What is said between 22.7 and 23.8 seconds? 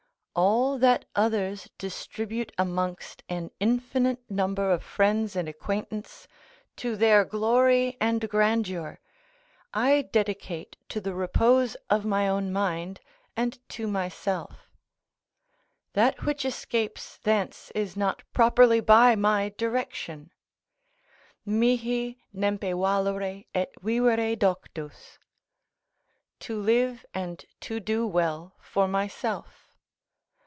valere et